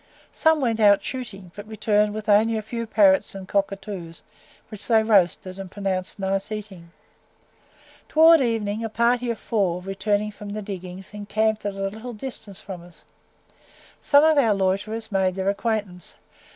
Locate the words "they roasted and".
4.87-5.69